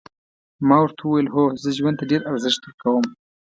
[0.67, 3.05] ما ورته وویل هو زه ژوند ته ډېر ارزښت ورکوم.